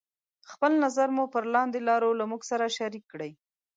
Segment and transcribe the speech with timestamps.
[0.51, 3.31] خپل نظر مو پر لاندې لارو له موږ سره شريکې کړئ: